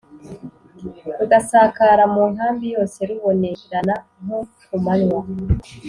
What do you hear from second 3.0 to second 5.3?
rubonerana nko ku manywa.